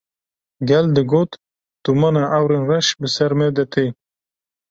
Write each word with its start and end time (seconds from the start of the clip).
Gel 0.69 0.87
digot: 0.95 1.31
“Dûmana 1.83 2.23
ewrên 2.37 2.63
reş 2.69 2.87
bi 2.99 3.07
ser 3.15 3.31
me 3.39 3.47
de 3.55 3.65
tê” 3.73 3.85